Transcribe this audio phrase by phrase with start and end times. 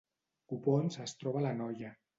[0.53, 1.97] Copons es troba a l’Anoia